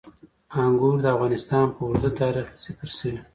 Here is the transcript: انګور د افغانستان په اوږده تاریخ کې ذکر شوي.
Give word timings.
انګور 0.63 0.97
د 1.01 1.05
افغانستان 1.15 1.65
په 1.73 1.79
اوږده 1.85 2.09
تاریخ 2.19 2.45
کې 2.51 2.57
ذکر 2.65 2.87
شوي. 2.97 3.19